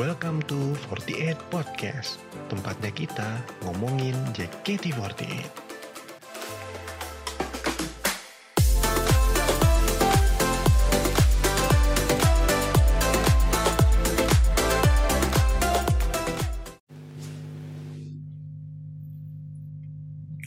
[0.00, 0.56] Welcome to
[0.88, 3.36] 48 Podcast, tempatnya kita
[3.68, 5.44] ngomongin JKT48.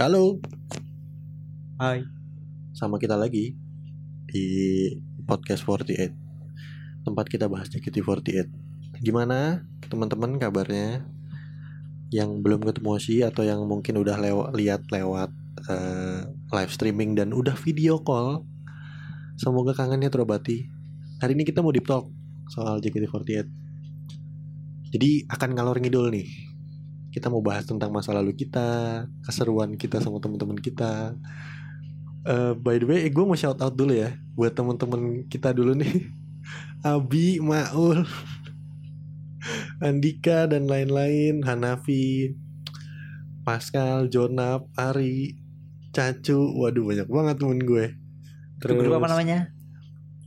[0.02, 0.42] Halo,
[1.78, 2.02] Hai.
[2.74, 3.54] sama kita lagi
[4.26, 4.46] di
[5.30, 8.73] podcast 48 Tempat kita bahas JKT48
[9.04, 11.04] Gimana teman-teman kabarnya?
[12.08, 15.30] Yang belum ketemu sih atau yang mungkin udah lewat lihat lewat
[15.68, 18.48] eh, live streaming dan udah video call?
[19.36, 20.64] Semoga kangennya terobati.
[21.20, 22.08] Hari ini kita mau deep talk
[22.48, 23.48] soal JKT48
[24.94, 26.30] Jadi akan ngalor ngidul nih.
[27.12, 31.14] Kita mau bahas tentang masa lalu kita, keseruan kita sama teman-teman kita,
[32.24, 36.08] Eh, by the way, gue mau shout out dulu ya buat temen-temen kita dulu nih,
[36.88, 38.08] Abi, Maul,
[39.84, 42.32] Andika dan lain-lain, Hanafi,
[43.44, 45.36] Pascal, Jonap, Ari,
[45.92, 47.86] Cacu, waduh banyak banget temen gue.
[48.64, 49.52] Itu grup apa namanya?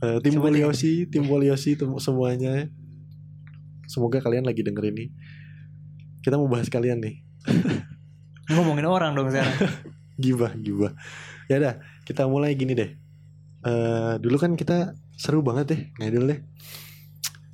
[0.05, 0.37] eh, tim.
[0.37, 2.69] Poliosi, tim Poliosi semuanya.
[3.89, 5.09] Semoga kalian lagi denger ini.
[6.21, 7.17] Kita mau bahas kalian nih.
[8.53, 9.57] Ngomongin orang dong sekarang.
[10.17, 10.97] gibah gibah
[11.45, 12.91] ya udah kita mulai gini deh
[13.67, 16.39] Eh dulu kan kita seru banget deh ngidol deh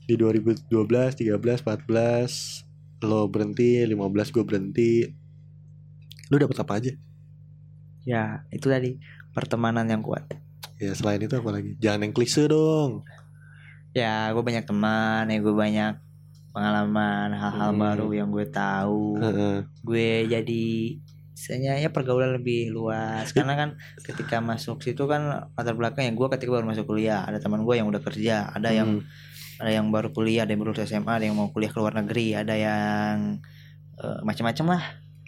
[0.04, 2.66] di 2012 13 14
[3.02, 3.96] lo berhenti 15
[4.30, 4.92] gue berhenti
[6.28, 6.92] lu dapet apa aja
[8.04, 9.00] ya, itu tadi
[9.32, 10.28] pertemanan yang kuat.
[10.76, 13.04] ya selain itu apa lagi jangan yang klise dong
[13.94, 15.94] Ya, gue banyak teman, ya gue banyak
[16.50, 17.78] pengalaman, hal-hal Hmm.
[17.78, 19.22] baru yang gue tahu.
[19.86, 20.66] Gue jadi
[21.30, 23.70] misalnya ya pergaulan lebih luas karena kan
[24.02, 27.76] ketika masuk situ kan latar belakang ya gue ketika baru masuk kuliah ada teman gue
[27.76, 29.06] yang udah kerja ada yang Hmm.
[29.62, 32.34] Ada yang baru kuliah ada yang baru SMA ada yang mau kuliah ke luar negeri
[32.38, 33.42] ada yang
[34.00, 34.84] eh, macam-macam lah.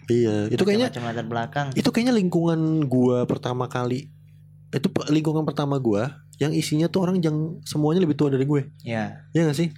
[0.06, 1.66] Iya itu kayaknya macam latar belakang.
[1.74, 4.06] itu kayaknya lingkungan gua pertama kali
[4.70, 8.68] itu lingkungan pertama gua yang isinya tuh orang yang semuanya lebih tua dari gue.
[8.84, 9.68] Ya Iya gak sih?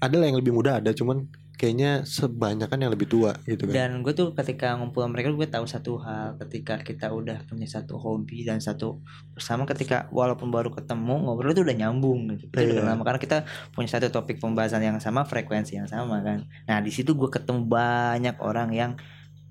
[0.00, 1.28] Ada lah yang lebih muda ada, cuman
[1.60, 3.74] kayaknya sebanyakan yang lebih tua gitu kan.
[3.76, 7.68] dan gue tuh ketika ngumpul sama mereka gue tahu satu hal ketika kita udah punya
[7.68, 9.04] satu hobi dan satu
[9.36, 12.88] bersama ketika walaupun baru ketemu ngobrol itu udah nyambung gitu kita udah Iya.
[12.96, 13.38] lama karena kita
[13.76, 17.68] punya satu topik pembahasan yang sama frekuensi yang sama kan nah di situ gue ketemu
[17.68, 18.92] banyak orang yang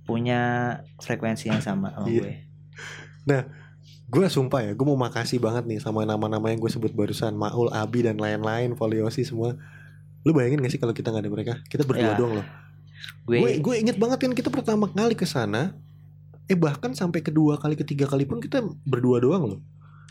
[0.10, 2.22] punya frekuensi yang sama sama Iya.
[2.26, 2.34] gue
[4.10, 7.70] Gue sumpah ya, gue mau makasih banget nih sama nama-nama yang gue sebut barusan, Maul,
[7.70, 9.54] Abi dan lain-lain, Foliosi semua.
[10.22, 11.54] Lu bayangin gak sih kalau kita nggak ada mereka?
[11.66, 12.18] Kita berdua Ya.
[12.18, 12.48] doang loh.
[13.24, 15.78] gue Gue inget banget kan kita pertama kali ke sana,
[16.46, 19.60] eh bahkan sampai kedua kali ketiga kali pun kita berdua doang loh.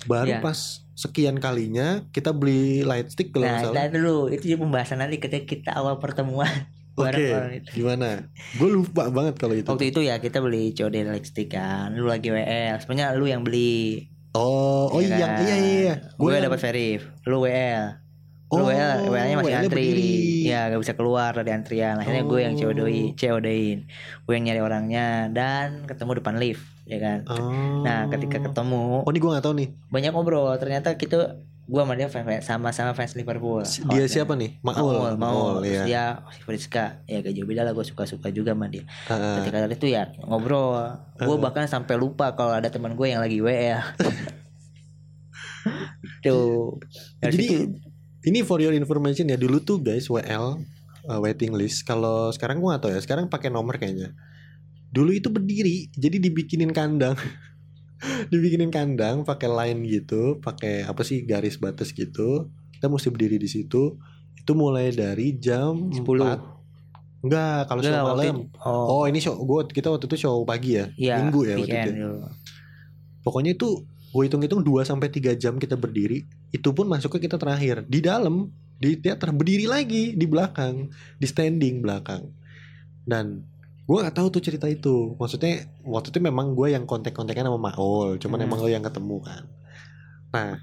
[0.04, 0.38] Baru Ya.
[0.38, 0.56] pas
[0.94, 3.84] sekian kalinya kita beli light stick kalau nah salah.
[3.84, 6.50] itu dulu itu juga pembahasan nanti ketika kita awal pertemuan
[6.98, 8.26] Oke, itu gimana?
[8.52, 9.66] Gue lupa banget kalau itu.
[9.68, 14.10] waktu itu ya kita beli COD Lexstick kan lu lagi WL sebenarnya lu yang beli
[14.32, 15.38] Oh, oh Iya iya, kan?
[15.40, 15.94] iya, iya, iya.
[16.12, 17.86] gue dapat verif lu WL
[18.50, 19.84] Oh, WL WL nya masih WL-nya antri.
[19.84, 20.42] berdiri.
[20.42, 21.96] ya gak bisa keluar dari antrian.
[21.96, 22.64] Akhirnya gue yang Oh.
[22.64, 22.80] COD
[23.14, 23.86] COD-in
[24.18, 27.18] gue yang nyari orangnya dan ketemu depan lift ya kan?
[27.26, 27.80] Oh.
[27.80, 29.68] nah ketika ketemu Oh ini gue gak tahu nih.
[29.86, 30.50] banyak ngobrol.
[30.54, 33.60] Ternyata kita gue sama dia fans sama-sama fans Liverpool.
[33.60, 34.08] Dia Hotnya.
[34.08, 34.56] siapa nih?
[34.62, 36.04] Maul, Maul Maul, Maul, Terus ya dia
[36.40, 36.84] Friska.
[37.04, 38.82] Ya gak jauh beda lah gue suka-suka juga sama dia.
[39.04, 39.34] Heeh.
[39.38, 40.74] ketika dari itu ya ngobrol.
[41.18, 41.36] Gue Uh.
[41.36, 43.78] bahkan sampai lupa kalau ada teman gue yang lagi WL
[46.24, 46.80] tuh.
[47.20, 47.56] Dari Jadi situ,
[48.28, 50.60] ini for your information ya Dulu tuh guys WL
[51.08, 51.88] uh, Waiting list.
[51.88, 54.12] Kalau sekarang gue gak tahu ya Sekarang pakai nomor kayaknya.
[54.92, 57.16] Dulu itu berdiri Jadi dibikinin kandang.
[58.32, 62.46] Dibikinin kandang pakai line gitu pakai apa sih garis batas gitu.
[62.76, 63.98] Kita mesti berdiri di situ.
[64.38, 65.98] Itu mulai dari jam 10.
[65.98, 66.58] 4
[67.18, 68.36] Enggak kalau show malam.
[68.62, 70.86] oh, Oh ini show gua kita waktu itu show pagi ya?
[70.94, 72.18] Iya, Minggu ya waktu itu dulu.
[73.26, 73.68] Pokoknya itu
[74.08, 76.24] gue hitung-hitung 2 sampai 3 jam kita berdiri,
[76.54, 80.88] itu pun masuknya kita terakhir di dalam di teater berdiri lagi di belakang,
[81.18, 82.30] di standing belakang.
[83.02, 83.42] Dan
[83.88, 85.16] gue nggak tahu tuh cerita itu.
[85.18, 88.46] Maksudnya waktu itu memang gue yang kontak-kontakan sama Maul, cuman Hmm.
[88.46, 89.42] emang lo yang ketemu kan.
[90.30, 90.62] Nah,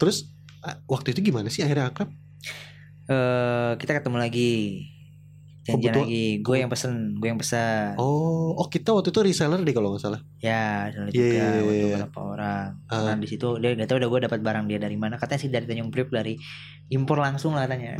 [0.00, 0.30] terus
[0.86, 2.08] waktu itu gimana sih akhirnya akrab?
[3.10, 4.50] Eh, kita ketemu lagi
[5.62, 6.02] janjian betul?
[6.04, 9.90] lagi gue yang pesen gue yang pesan Oh, oh kita waktu itu reseller deh kalau
[9.90, 10.20] nggak salah.
[10.36, 11.84] ya ada Iya, juga iya, waktu iya.
[12.02, 13.00] beberapa orang Ah.
[13.04, 15.48] nah di situ dia gak tahu udah gue dapat barang dia dari mana katanya sih
[15.48, 16.34] dari Tanjung Priok dari
[16.88, 17.94] impor langsung lah katanya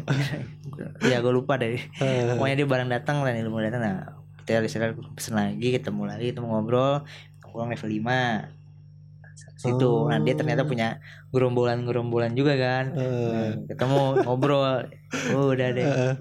[1.10, 3.96] ya gue lupa deh Eh, pokoknya dia barang datang dan ilmu datang nah
[4.42, 7.06] kita reseller pesen lagi ketemu lagi ketemu ngobrol
[7.40, 8.61] ngobrol level 5
[9.62, 9.92] situ.
[10.06, 10.68] Nah dia ternyata Oh.
[10.68, 10.98] punya
[11.30, 12.84] gerombolan-gerombolan juga kan.
[12.92, 14.86] Nah, ketemu ngobrol.
[15.36, 15.84] Oh, udah deh.
[15.84, 16.14] Eh,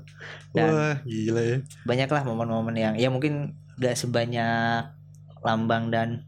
[0.52, 1.58] Dan- wah gila ya.
[1.84, 4.92] banyak lah momen-momen yang ya mungkin gak sebanyak
[5.40, 6.28] lambang dan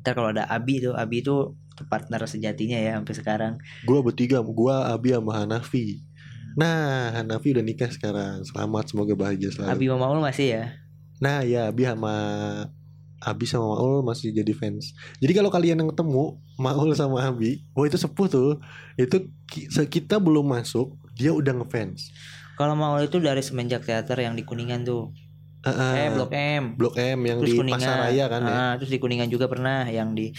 [0.00, 1.56] ntar kalau ada Abi tuh Abi itu
[1.88, 3.52] partner sejatinya ya sampai sekarang.
[3.82, 6.04] Gua bertiga, gua Abi sama Hanafi.
[6.52, 8.44] Nah, Hanafi udah nikah sekarang.
[8.44, 9.72] Selamat, semoga bahagia selalu.
[9.72, 10.64] Abi Maul masih ya?
[11.16, 12.12] Nah, ya Abi sama
[13.22, 14.90] Abi sama Maul masih jadi fans.
[15.16, 16.24] Jadi kalau kalian yang ketemu
[16.56, 18.50] Maul sama Abi, wah itu sepuh tuh.
[18.94, 19.28] Itu
[19.86, 22.08] kita belum masuk, dia udah ngefans.
[22.54, 25.12] kalau Maul itu dari semenjak teater yang di Kuningan tuh
[25.60, 28.48] Eh, eh, eh Blok M Blok M yang terus di Kuningan Pasaraya kan ya.
[28.50, 30.32] Ah, terus di Kuningan juga pernah yang di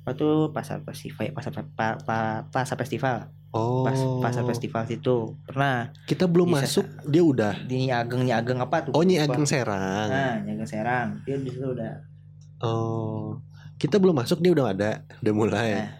[0.00, 3.82] apa tuh pasar festival pasar pa, pa- pasar festival Oh.
[3.82, 6.60] pas pasar festival situ pernah Kita belum Bisa.
[6.62, 7.52] masuk, dia udah.
[7.60, 9.34] di Nyi Ageng Nyi Ageng apa tuh Oh, Nyi Lupa.
[9.34, 10.06] Ageng Serang.
[10.06, 11.92] nah Nyi Ageng Serang dia di situ udah
[12.60, 13.40] Oh.
[13.80, 14.90] Kita belum masuk, dia udah ada,
[15.24, 15.68] udah mulai.
[15.80, 15.90] Nah.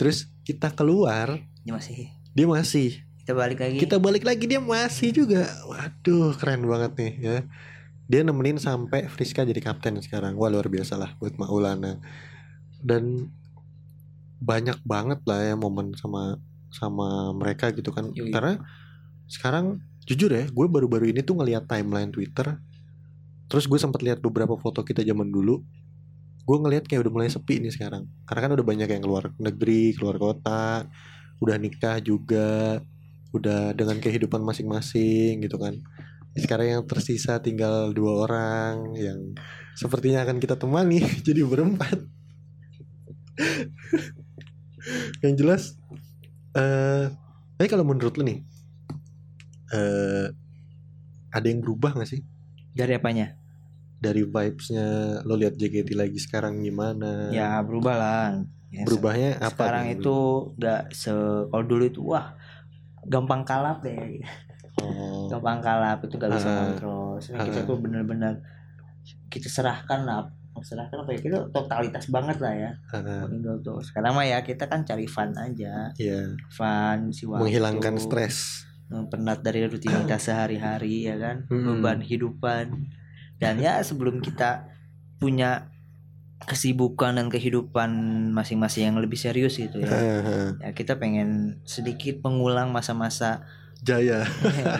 [0.00, 3.00] Terus kita keluar, dia masih dia masih.
[3.24, 5.48] kita balik lagi Kita balik lagi dia masih juga.
[5.66, 7.36] Waduh, keren banget nih ya.
[8.06, 10.36] Dia nemenin sampai Friska jadi kapten sekarang.
[10.38, 11.98] Wah, luar biasa lah buat Maulana.
[12.78, 13.32] Dan
[14.38, 16.38] banyak banget lah ya momen sama
[16.70, 18.12] sama mereka gitu kan.
[18.12, 18.30] Yoi.
[18.30, 18.62] Karena
[19.26, 22.62] sekarang jujur ya, gue baru-baru ini tuh ngeliat timeline Twitter.
[23.50, 25.64] Terus gue sempat lihat beberapa foto kita zaman dulu.
[26.46, 28.06] Gue ngeliat kayak udah mulai sepi nih sekarang.
[28.22, 30.86] Karena kan udah banyak yang keluar negeri, keluar kota,
[31.42, 32.78] udah nikah juga,
[33.34, 35.74] udah dengan kehidupan masing-masing gitu kan.
[36.38, 39.34] Sekarang yang tersisa tinggal dua orang yang
[39.74, 41.98] sepertinya akan kita temani jadi berempat.
[45.26, 45.74] yang jelas,
[46.54, 47.10] eh,
[47.58, 48.38] tapi kalau menurut lu nih,
[49.74, 50.30] eh,
[51.34, 52.22] ada yang berubah gak sih
[52.72, 53.36] dari apanya
[53.96, 54.86] dari vibesnya?
[55.22, 57.30] Lo lihat JKT lagi sekarang gimana?
[57.30, 58.26] ya berubah lah
[58.66, 59.48] Ya, se- berubahnya apa?
[59.62, 59.94] sekarang nih?
[59.96, 60.16] itu
[60.56, 61.12] gak se
[61.46, 62.34] kalau dulu itu wah
[63.04, 64.20] gampang kalap deh
[64.76, 66.56] Oh, gampang kalap itu gak bisa Ah.
[66.66, 67.64] kontrol Sekarang kita Ah.
[67.64, 68.34] tuh bener-bener
[69.26, 70.28] kita serahkan lah
[70.58, 72.70] serahkan apa ya kita totalitas banget lah ya
[73.26, 76.20] Indo tuh sekarang mah ya kita kan cari fun aja ya
[76.50, 78.64] fun si waktu menghilangkan stres.
[79.06, 81.80] penat dari rutinitas sehari-hari ya kan Mm-mm.
[81.80, 82.88] beban hidupan
[83.36, 84.68] dan ya sebelum kita
[85.20, 85.72] punya
[86.44, 87.90] kesibukan dan kehidupan
[88.36, 89.88] masing-masing yang lebih serius gitu ya.
[90.60, 93.48] Ya kita pengen sedikit mengulang masa-masa
[93.80, 94.24] Jaya,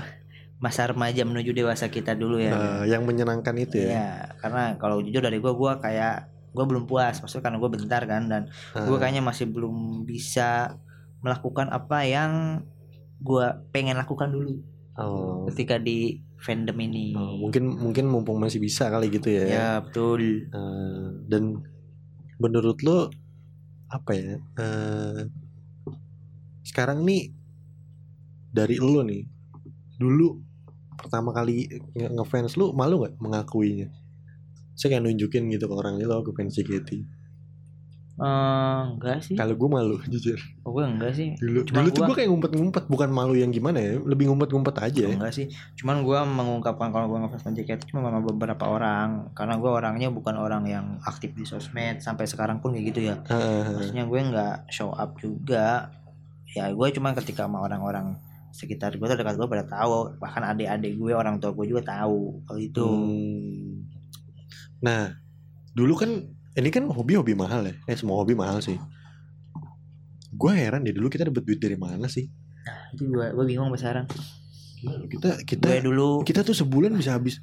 [0.64, 2.52] masa remaja menuju dewasa kita dulu ya.
[2.52, 3.88] Eh, yang menyenangkan itu ya.
[3.88, 4.08] Iya,
[4.40, 7.20] karena kalau jujur dari gua gua kayak gua belum puas.
[7.20, 8.42] Maksudnya karena gua bentar kan dan
[8.72, 10.80] gua Ah, kayaknya masih belum bisa
[11.20, 12.64] melakukan apa yang
[13.20, 14.60] gua pengen lakukan dulu
[15.00, 19.44] oh, ketika di fandom ini oh, mungkin mungkin mumpung masih bisa kali gitu ya.
[19.46, 21.60] ya betul Eh, dan
[22.40, 23.08] menurut lo
[23.88, 24.34] apa ya?
[24.60, 25.20] eh,
[26.66, 27.30] sekarang nih
[28.50, 29.22] dari lo nih
[29.96, 30.28] dulu
[30.96, 33.88] pertama kali nge- ngefans lu malu nggak mengakuinya?
[34.76, 36.90] Saya kayak nunjukin gitu ke orang ini lo aku fans JKT.
[38.16, 38.24] Eh,
[38.90, 40.40] enggak sih Kalau gue malu jujur.
[40.62, 43.50] oh, gue enggak sih Dulu Cuma dulu tuh gua- gue kayak ngumpet-ngumpet bukan malu yang
[43.50, 45.04] gimana ya, lebih ngumpet-ngumpet aja.
[45.04, 45.12] ya.
[45.12, 45.46] enggak sih
[45.76, 50.32] cuman gua mengungkapkan kalau gua ngefans JKT cuma sama beberapa orang karena gua orangnya bukan
[50.34, 53.68] orang yang aktif di sosmed sampai sekarang pun kayak gitu ya Heeh.
[53.70, 55.92] maksudnya gue nggak show up juga
[56.48, 58.16] ya gue cuma ketika sama orang-orang
[58.50, 62.40] sekitar gue tuh dekat gue pada tahu bahkan adik-adik gue orang tua gue juga tahu
[62.42, 63.84] kalau itu Hmm.
[64.78, 65.12] Nah,
[65.72, 67.74] dulu kan ini kan hobi-hobi mahal ya.
[67.84, 68.76] Eh semua hobi mahal sih.
[70.32, 72.28] Gue heran deh dulu kita dapat duit dari mana sih?
[72.66, 77.38] itu gue gue bingung Gila, Kita kita gue dulu kita tuh sebulan bisa habis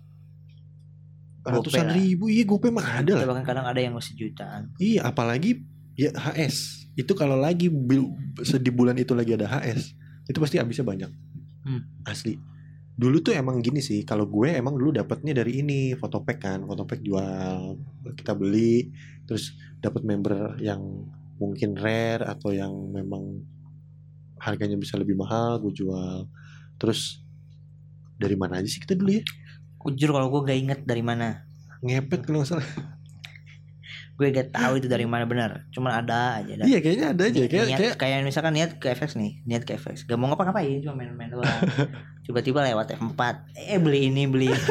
[1.43, 1.95] ratusan lah.
[1.95, 2.27] ribu.
[2.27, 3.25] Iya, gope mah ada lah.
[3.27, 5.63] bahkan kadang ada yang sejutaan Iya, apalagi
[5.95, 6.87] ya HS.
[6.95, 9.95] Itu kalau lagi bil- di bulan itu lagi ada HS,
[10.27, 11.09] itu pasti habisnya banyak.
[11.63, 11.81] Hmm.
[12.05, 12.37] Asli.
[12.93, 17.01] Dulu tuh emang gini sih, kalau gue emang dulu dapatnya dari ini, fotopack kan, fotopack
[17.01, 17.77] jual,
[18.13, 18.93] kita beli,
[19.25, 20.79] terus dapat member yang
[21.41, 23.41] mungkin rare atau yang memang
[24.37, 26.29] harganya bisa lebih mahal, gue jual.
[26.77, 27.23] Terus
[28.21, 29.25] dari mana aja sih kita dulu ya?
[29.83, 31.43] jujur kalau gue gak inget dari mana
[31.83, 32.69] Ngepet kalau nggak salah.
[34.13, 36.65] Gue gak tahu itu dari mana benar cuman ada aja dah.
[36.65, 37.39] Iya, kayaknya ada aja.
[37.43, 40.79] Kayak, niat, kayak kayak misalkan niat ke FX nih niat ke FX gak mau ngapa-ngapain
[40.79, 41.49] cuma main-main doang
[42.25, 43.21] tiba-tiba lewat F4
[43.57, 44.61] eh beli ini beli ini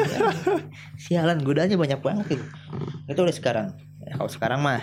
[0.97, 2.45] sialan godaannya banyak banget gitu
[3.05, 3.67] itu udah sekarang
[3.99, 4.79] ya, kalau sekarang mah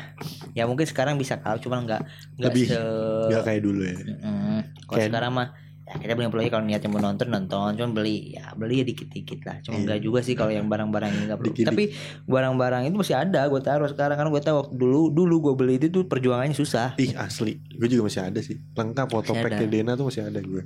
[0.52, 2.02] ya mungkin sekarang bisa kau cuma nggak
[2.36, 2.78] nggak se
[3.26, 3.96] nggak kayak dulu ya.
[3.96, 4.60] Mm-mm.
[4.84, 5.48] kalau Kayak- sekarang mah
[5.90, 9.09] ya kita beli beli kalau niatnya mau nonton nonton cuman beli ya beli ya dikit
[9.09, 9.82] dikit lah cuma Iya.
[9.82, 11.66] enggak juga sih kalau yang barang-barang ini nggak perlu Dikit-dikit.
[11.68, 11.85] tapi
[12.25, 15.75] barang-barang itu masih ada gue taruh sekarang kan gue tahu waktu dulu dulu gue beli
[15.76, 18.62] itu tuh perjuangannya susah Ih asli, gue juga masih ada sih.
[18.70, 19.66] Lengkap foto Masih pack.
[19.66, 20.62] Dena tuh masih ada gue.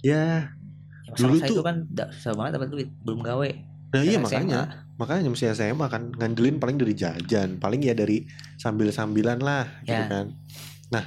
[0.00, 0.54] Ya,
[1.04, 1.76] Ya, Dulu tuh- itu kan
[2.10, 3.50] susah banget dapat duit belum gawe
[3.90, 4.24] nah iya SMA.
[4.24, 4.60] makanya,
[4.96, 8.24] makanya mesti SMA kan ngandelin paling dari jajan, paling ya dari
[8.56, 10.08] sambil-sambilan lah, gitu Ya.
[10.08, 10.26] kan.
[10.88, 11.04] Nah,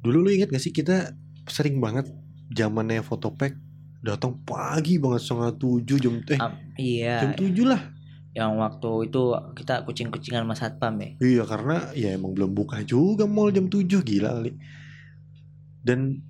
[0.00, 1.12] dulu lu inget gak sih kita
[1.44, 2.08] sering banget
[2.50, 3.54] zamannya foto pack
[4.00, 7.82] datang pagi banget setengah tujuh jam eh Am- iya jam tujuh lah.
[8.30, 9.22] yang waktu itu
[9.58, 13.90] kita kucing-kucingan mas satpam ya Iya karena ya emang belum buka juga mall jam 7
[14.06, 14.54] gila kali.
[15.82, 16.22] Dan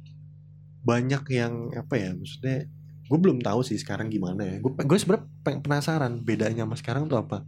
[0.80, 2.64] banyak yang apa ya maksudnya
[3.04, 4.56] gue belum tahu sih sekarang gimana ya.
[4.64, 5.28] Gue gue sebenarnya
[5.60, 7.44] penasaran bedanya sama sekarang tuh apa.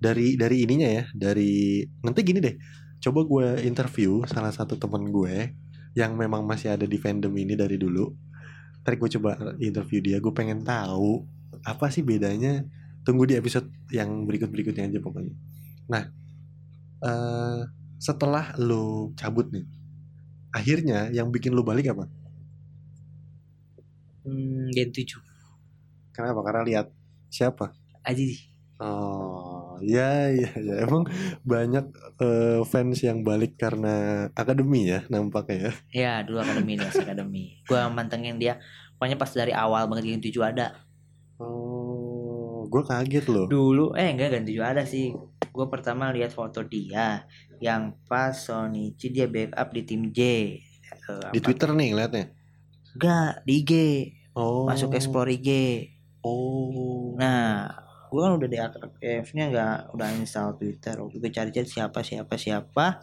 [0.00, 2.56] Dari dari ininya ya, dari nanti gini deh.
[3.04, 5.52] Coba gue interview salah satu teman gue
[5.96, 8.08] yang memang masih ada di fandom ini dari dulu.
[8.84, 9.30] Ntar gue coba
[9.60, 11.24] interview dia, gue pengen tahu
[11.64, 12.64] apa sih bedanya.
[13.06, 15.34] Tunggu di episode yang berikut-berikutnya aja pokoknya.
[15.88, 16.04] Nah,
[17.04, 17.60] eh
[17.98, 19.66] setelah lo cabut nih,
[20.54, 22.06] akhirnya yang bikin lo balik apa?
[24.24, 25.18] hmm, Gen 7
[26.14, 26.40] Kenapa?
[26.44, 26.86] Karena lihat
[27.30, 27.72] siapa?
[28.06, 28.40] aja sih
[28.78, 29.27] Oh,
[29.80, 30.74] ya ya ya.
[30.82, 31.06] Emang
[31.42, 31.84] banyak
[32.18, 33.94] eh, fans yang balik karena
[34.32, 35.72] akademi ya nampaknya ya.
[35.90, 38.58] ya dulu akademi nih akademi gue mantengin dia
[38.94, 40.66] pokoknya pas dari awal banget Gen 7 ada
[41.38, 43.46] Oh, gue kaget loh.
[43.46, 45.14] dulu eh enggak Gen 7 ada sih
[45.48, 47.24] gue pertama lihat foto dia
[47.56, 50.20] yang pas Sonichi dia backup di tim J
[50.88, 52.24] Eh, Di apa- Twitter nih ngeliatnya.
[52.92, 53.72] enggak di IG
[54.32, 54.64] Oh.
[54.64, 55.48] masuk explore IG
[56.20, 57.14] Oh.
[57.14, 57.70] Nah,
[58.08, 60.96] gue kan udah di aktifnya nggak udah install Twitter.
[60.98, 63.00] Waktu gue cari-cari siapa siapa siapa,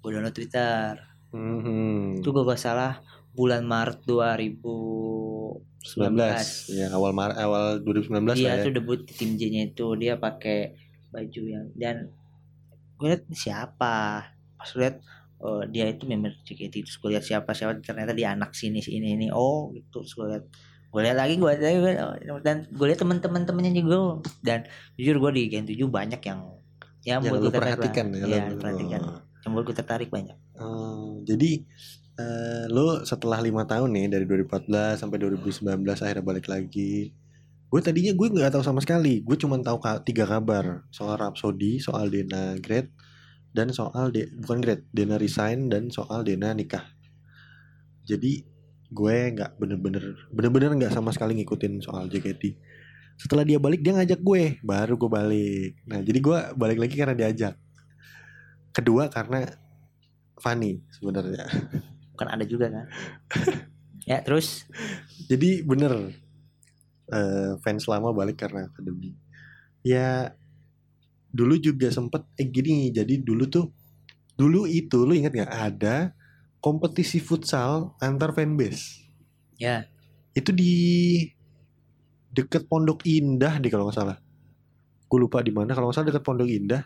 [0.00, 0.98] gue download Twitter.
[1.34, 2.24] Mhm.
[2.24, 3.02] Itu gue gak salah
[3.36, 5.68] bulan Maret 2019.
[5.78, 8.64] 19 ya awal Mar awal 2019 Dia lah ya.
[8.66, 10.74] tuh debut di tim J-nya itu dia pakai
[11.08, 12.12] baju yang dan
[12.98, 14.26] gue liat siapa
[14.58, 15.00] pas lihat
[15.40, 19.14] oh, dia itu member JKT terus gue lihat siapa siapa ternyata dia anak sini sini
[19.14, 20.44] ini oh gitu terus gue lihat
[20.88, 21.52] gue lihat lagi gue
[22.40, 24.64] dan gue lihat teman-teman temennya juga dan
[24.96, 26.40] jujur gue di Gen 7 banyak yang
[27.00, 28.18] ya Yang lu gue tertarik perhatikan lah.
[28.18, 28.24] ya.
[28.24, 29.18] Iya, lu- perhatikan Oh.
[29.38, 31.50] yang buat gue tertarik banyak Oh, jadi
[32.16, 34.66] eh, lo setelah lima tahun nih dari 2014
[34.96, 35.62] sampai 2019
[35.94, 37.14] akhirnya balik lagi.
[37.64, 39.20] Gue tadinya gue nggak tahu sama sekali.
[39.20, 42.90] Gue cuma tahu ka- tiga kabar soal Rhapsody, soal Dena Great,
[43.50, 46.90] dan soal De- bukan Great, Dena resign dan soal Dena nikah.
[48.02, 48.42] Jadi
[48.88, 52.56] gue nggak bener-bener bener-bener nggak sama sekali ngikutin soal JKT.
[53.18, 55.70] Setelah dia balik dia ngajak gue, baru gue balik.
[55.84, 57.54] Nah jadi gue balik lagi karena diajak.
[58.72, 59.44] Kedua karena
[60.38, 61.44] Fanny sebenarnya.
[62.18, 62.90] kan ada juga kan
[64.02, 64.66] ya terus
[65.30, 66.10] Jadi bener
[67.12, 69.12] eh, fans lama balik karena akademi.
[69.84, 70.32] Ya
[71.28, 73.68] dulu juga sempet eh gini jadi dulu tuh
[74.40, 76.16] dulu itu lu ingat nggak ada
[76.58, 79.06] kompetisi futsal antar fanbase.
[79.56, 79.86] ya
[80.32, 80.74] Itu di
[82.30, 84.18] deket Pondok Indah deh kalau nggak salah.
[85.08, 86.82] Gue lupa di mana kalau nggak salah deket Pondok Indah.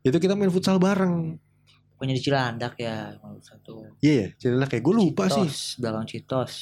[0.00, 1.40] Itu kita main futsal bareng.
[1.94, 5.46] punya di Cilandak ya kalau satu Iya ya, Cilandak kayak gue lupa sih.
[5.46, 6.52] Citos, belakang Citos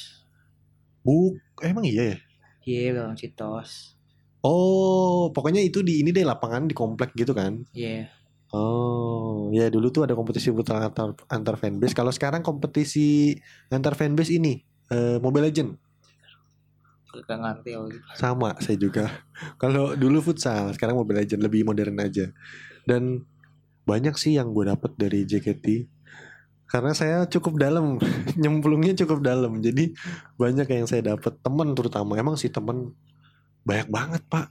[1.01, 2.17] Buk, emang iya ya.
[2.63, 3.97] iya belakang Citos
[4.45, 7.65] Oh, pokoknya itu di ini deh lapangan di komplek gitu kan.
[7.73, 8.07] iya
[8.53, 11.97] Oh, ya dulu tuh ada kompetisi futsal antar antar fanbase.
[11.97, 13.33] Kalau sekarang kompetisi
[13.73, 14.61] antar fanbase ini
[14.93, 15.73] eh, Mobile Legend
[17.13, 17.77] gak ngerti
[18.17, 19.05] sama saya juga.
[19.61, 22.33] Kalau dulu futsal, sekarang Mobile Legend lebih modern aja.
[22.89, 23.21] Dan
[23.85, 25.65] banyak sih yang gue dapet dari JKT
[26.71, 28.01] karena saya cukup dalam
[28.41, 29.93] nyemplungnya cukup dalam jadi
[30.39, 32.95] banyak yang saya dapat teman terutama emang sih teman
[33.67, 34.49] banyak banget pak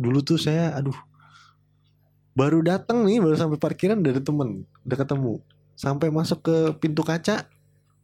[0.00, 0.96] dulu tuh saya aduh
[2.32, 5.34] baru datang nih baru sampai parkiran dari temen udah ketemu.
[5.76, 7.48] Sampai masuk ke pintu kaca.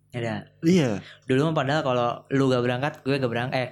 [0.08, 1.04] Ada iya.
[1.28, 3.68] Dulu mah padahal kalau lu gak berangkat gue gak berangkat eh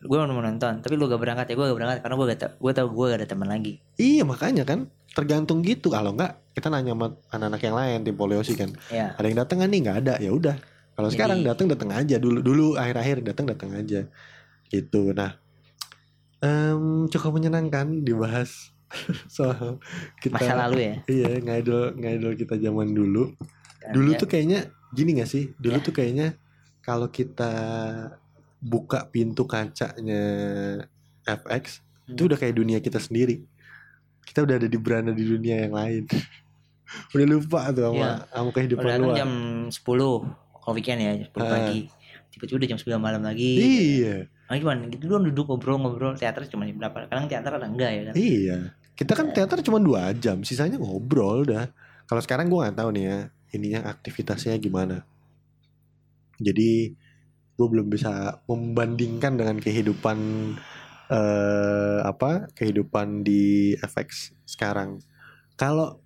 [0.00, 2.50] gue mau nonton tapi lu gak berangkat ya gue gak berangkat karena gue gak tau
[2.62, 3.82] gue tau gue gak ada teman lagi.
[3.98, 5.90] Iya makanya kan tergantung gitu.
[5.90, 8.70] Kalau enggak kita nanya sama anak-anak yang lain tim poliosi kan.
[8.94, 10.56] Ya ada yang datang kan nih nggak ada ya udah.
[10.94, 12.16] Kalau sekarang datang datang aja.
[12.22, 14.06] Dulu dulu akhir-akhir datang datang aja.
[14.70, 15.10] Gitu.
[15.10, 15.34] Nah
[16.38, 18.70] em, cukup menyenangkan dibahas
[19.30, 19.78] soal
[20.18, 20.94] kita masa lalu ya?
[21.06, 23.34] Iya ngaidol ngaidol kita zaman dulu.
[23.80, 25.54] Dan dulu ya, tuh kayaknya gini gak sih?
[25.56, 25.84] Dulu Ya.
[25.84, 26.28] tuh kayaknya
[26.80, 27.52] kalau kita
[28.58, 30.22] buka pintu kacanya
[31.22, 32.28] FX itu Hmm.
[32.28, 33.46] udah kayak dunia kita sendiri.
[34.20, 36.04] Kita udah ada di beranda di dunia yang lain.
[37.14, 38.10] Udah lupa tuh sama Iya.
[38.28, 39.14] sama kehidupan udah luar.
[39.14, 39.30] jam
[39.70, 41.48] 10 kalau weekend ya 10 Ah.
[41.48, 41.80] pagi.
[42.28, 43.52] Tiba-tiba udah jam 9 malam lagi.
[43.56, 44.14] Iya,
[44.46, 44.86] nah, gimana?
[44.86, 46.18] Gitu doang duduk ngobrol-ngobrol.
[46.18, 47.06] Teater cuma jam berapa?
[47.06, 48.14] Kadang teater ada enggak ya kan?
[48.14, 48.58] Iya.
[49.00, 51.72] Kita kan teater cuma dua jam, sisanya ngobrol dah.
[52.04, 53.18] Kalau sekarang gue nggak tahu nih ya,
[53.56, 55.08] ininya aktivitasnya gimana.
[56.36, 56.92] Jadi
[57.56, 60.18] gue belum bisa membandingkan dengan kehidupan
[61.10, 65.00] eh apa kehidupan di FX sekarang.
[65.56, 65.96] Kalau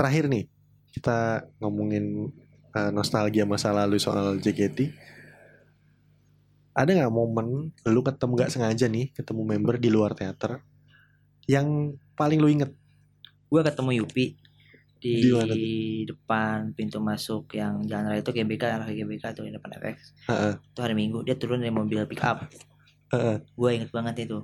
[0.00, 0.48] terakhir nih
[0.96, 2.32] kita ngomongin
[2.72, 4.96] eh, nostalgia masa lalu soal JKT,
[6.72, 10.64] ada nggak momen lu ketemu nggak sengaja nih ketemu member di luar teater
[11.46, 11.66] yang
[12.12, 12.70] paling lu inget?
[13.44, 14.34] gue ketemu Yupi
[14.98, 15.68] di, Di
[16.04, 19.96] depan pintu masuk yang jalan raya itu GBK arah GBK tuh di depan FX
[20.26, 20.54] Heeh.
[20.58, 22.42] itu hari Minggu dia turun dari mobil pick up
[23.10, 23.38] Heeh.
[23.44, 24.42] gue inget banget itu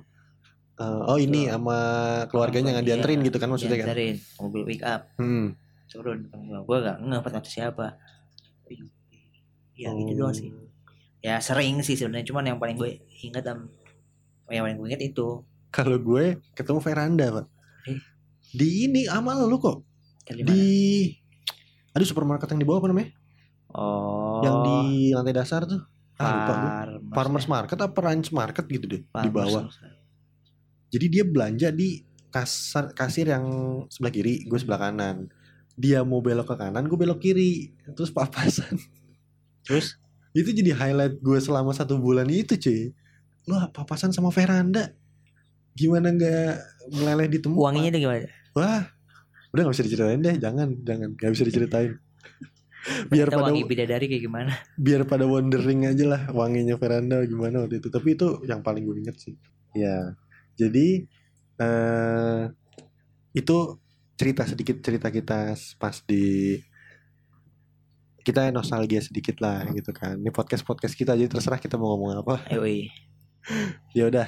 [0.79, 1.59] Eh, oh ini Tuh.
[1.59, 1.77] sama
[2.25, 3.91] keluarganya nggak dianterin gitu kan maksudnya kan?
[3.91, 5.53] dianterin mobil pick up Hmm.
[5.85, 7.99] turun gue gak ngeh itu siapa
[9.75, 10.49] ya gitu doang sih
[11.19, 13.67] ya sering sih sebenarnya cuman yang paling gue inget am
[14.47, 17.47] yang paling gue inget itu Kalau gue ketemu veranda pak.
[17.87, 17.99] Eh.
[18.51, 19.87] Di ini amal lu kok
[20.29, 20.63] di
[21.91, 23.09] aduh supermarket yang di bawah apa namanya?
[23.75, 24.79] oh Yang di
[25.11, 25.81] lantai dasar tuh.
[26.21, 26.69] Ah, lupa gue.
[27.17, 27.49] Farmers, ya.
[27.49, 29.63] Market apa Ranch Market gitu deh di Farmers, bawah.
[30.91, 33.45] Jadi dia belanja di kasar kasir yang
[33.89, 35.27] sebelah kiri, gue sebelah kanan.
[35.75, 37.73] Dia mau belok ke kanan, gue belok kiri.
[37.97, 38.77] Terus papasan.
[39.65, 39.97] terus
[40.31, 42.93] itu jadi highlight gue selama satu bulan itu cuy.
[43.49, 44.93] Lu papasan sama veranda.
[45.77, 46.53] Gimana nggak
[46.91, 47.59] meleleh di tempat?
[47.59, 48.83] wanginya itu gimana Wah,
[49.55, 51.95] udah gak bisa diceritain deh, jangan, jangan, gak bisa diceritain.
[53.13, 57.61] biar Kita pada wangi bidadari kayak gimana biar pada wondering aja lah wanginya veranda gimana
[57.65, 57.93] waktu itu.
[57.93, 59.37] Tapi itu yang paling gue inget sih.
[59.77, 60.17] Ya,
[60.57, 61.05] jadi
[61.61, 62.41] eh
[63.37, 63.57] itu
[64.17, 66.57] cerita sedikit cerita kita pas di
[68.21, 70.17] kita nostalgia sedikit lah gitu kan.
[70.17, 72.35] Ini podcast podcast kita jadi terserah kita mau ngomong apa.
[73.93, 74.27] Ya udah.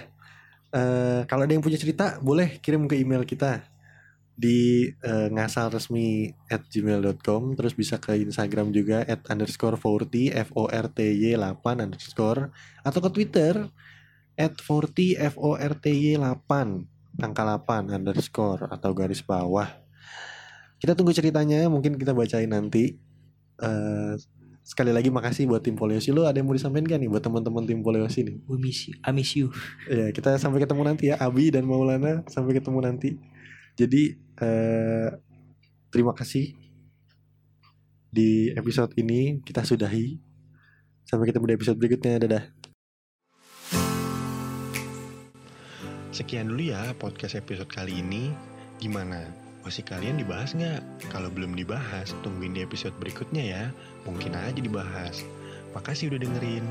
[0.73, 3.61] Eh, kalau ada yang punya cerita boleh kirim ke email kita
[4.33, 10.65] di eh, ngasalresmi at gmail.com terus bisa ke Instagram juga at underscore 40 f o
[10.65, 12.49] r t y 8 underscore
[12.81, 13.69] atau ke Twitter
[14.33, 16.41] at 40 f o r t y 8
[17.21, 19.69] angka 8 underscore atau garis bawah.
[20.81, 22.97] Kita tunggu ceritanya mungkin kita bacain nanti.
[23.61, 24.13] Eh,
[24.63, 27.67] sekali lagi makasih buat tim Poliosi lo ada yang mau disampaikan gak nih buat teman-teman
[27.67, 28.95] tim Poliosi nih We miss you.
[29.03, 29.51] I miss you.
[29.91, 33.19] Ya, kita sampai ketemu nanti ya, Abi dan Maulana sampai ketemu nanti.
[33.75, 35.09] Jadi eh,
[35.91, 36.55] terima kasih
[38.13, 40.15] di episode ini kita sudahi.
[41.03, 42.21] Sampai ketemu di episode berikutnya.
[42.23, 42.43] Dadah.
[46.13, 48.31] Sekian dulu ya podcast episode kali ini.
[48.77, 49.42] Gimana?
[49.63, 51.07] Masih kalian dibahas nggak?
[51.07, 53.63] Kalau belum dibahas, tungguin di episode berikutnya ya.
[54.03, 55.23] Mungkin aja dibahas.
[55.71, 56.67] Makasih udah dengerin.